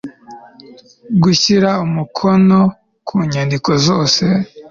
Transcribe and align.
gushyira 1.23 1.69
umukono 1.85 2.59
ku 3.07 3.15
nyandiko 3.31 3.71
zose 3.85 4.25